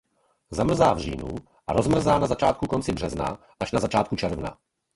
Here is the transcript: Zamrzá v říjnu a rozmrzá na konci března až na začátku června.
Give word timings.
Zamrzá 0.51 0.93
v 0.93 0.99
říjnu 0.99 1.27
a 1.67 1.73
rozmrzá 1.73 2.19
na 2.19 2.27
konci 2.69 2.91
března 2.91 3.37
až 3.59 3.71
na 3.71 3.79
začátku 3.79 4.15
června. 4.15 4.57